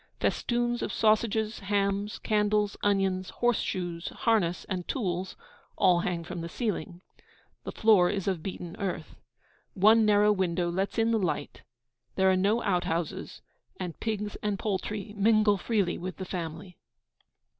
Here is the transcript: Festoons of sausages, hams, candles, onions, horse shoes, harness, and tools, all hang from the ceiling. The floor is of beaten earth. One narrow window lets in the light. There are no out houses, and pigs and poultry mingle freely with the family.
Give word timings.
Festoons 0.19 0.81
of 0.81 0.91
sausages, 0.91 1.59
hams, 1.59 2.17
candles, 2.17 2.75
onions, 2.81 3.29
horse 3.29 3.59
shoes, 3.61 4.09
harness, 4.09 4.65
and 4.65 4.87
tools, 4.87 5.35
all 5.77 5.99
hang 5.99 6.23
from 6.23 6.41
the 6.41 6.49
ceiling. 6.49 7.01
The 7.65 7.71
floor 7.71 8.09
is 8.09 8.27
of 8.27 8.41
beaten 8.41 8.75
earth. 8.79 9.15
One 9.75 10.03
narrow 10.03 10.31
window 10.31 10.71
lets 10.71 10.97
in 10.97 11.11
the 11.11 11.19
light. 11.19 11.61
There 12.15 12.31
are 12.31 12.35
no 12.35 12.63
out 12.63 12.85
houses, 12.85 13.43
and 13.79 13.99
pigs 13.99 14.35
and 14.41 14.57
poultry 14.57 15.13
mingle 15.15 15.59
freely 15.59 15.99
with 15.99 16.17
the 16.17 16.25
family. 16.25 16.77